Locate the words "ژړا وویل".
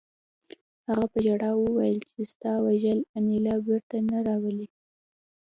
1.25-1.99